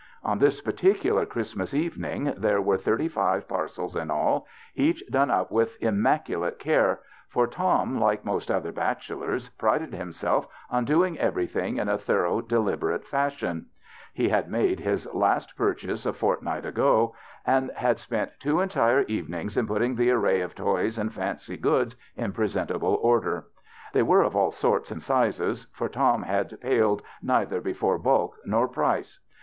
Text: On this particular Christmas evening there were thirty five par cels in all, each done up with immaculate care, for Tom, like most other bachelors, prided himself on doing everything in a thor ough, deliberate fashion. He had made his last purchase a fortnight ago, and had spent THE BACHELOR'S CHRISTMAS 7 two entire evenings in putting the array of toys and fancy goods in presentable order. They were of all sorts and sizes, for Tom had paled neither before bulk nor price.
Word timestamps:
On 0.23 0.39
this 0.39 0.61
particular 0.61 1.27
Christmas 1.27 1.75
evening 1.75 2.33
there 2.35 2.59
were 2.59 2.79
thirty 2.79 3.07
five 3.07 3.47
par 3.47 3.65
cels 3.67 3.95
in 3.95 4.09
all, 4.09 4.47
each 4.73 5.03
done 5.11 5.29
up 5.29 5.51
with 5.51 5.77
immaculate 5.79 6.57
care, 6.57 7.01
for 7.29 7.45
Tom, 7.45 7.99
like 7.99 8.25
most 8.25 8.49
other 8.49 8.71
bachelors, 8.71 9.49
prided 9.49 9.93
himself 9.93 10.47
on 10.71 10.85
doing 10.85 11.19
everything 11.19 11.77
in 11.77 11.87
a 11.87 11.99
thor 11.99 12.25
ough, 12.25 12.41
deliberate 12.47 13.05
fashion. 13.05 13.67
He 14.11 14.29
had 14.29 14.49
made 14.49 14.79
his 14.79 15.05
last 15.13 15.55
purchase 15.55 16.03
a 16.07 16.13
fortnight 16.13 16.65
ago, 16.65 17.13
and 17.45 17.69
had 17.75 17.99
spent 17.99 18.31
THE 18.31 18.37
BACHELOR'S 18.37 18.37
CHRISTMAS 18.37 18.43
7 18.43 18.57
two 18.57 18.59
entire 18.59 19.01
evenings 19.03 19.55
in 19.55 19.67
putting 19.67 19.95
the 19.97 20.09
array 20.09 20.41
of 20.41 20.55
toys 20.55 20.97
and 20.97 21.13
fancy 21.13 21.57
goods 21.57 21.95
in 22.15 22.33
presentable 22.33 22.95
order. 23.03 23.45
They 23.93 24.01
were 24.01 24.23
of 24.23 24.35
all 24.35 24.51
sorts 24.51 24.89
and 24.89 24.99
sizes, 24.99 25.67
for 25.71 25.87
Tom 25.87 26.23
had 26.23 26.59
paled 26.59 27.03
neither 27.21 27.61
before 27.61 27.99
bulk 27.99 28.37
nor 28.43 28.67
price. 28.67 29.19